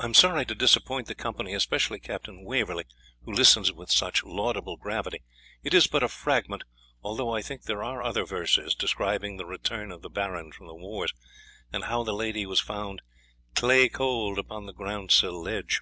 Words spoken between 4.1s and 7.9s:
laudable gravity; it is but a fragment, although I think there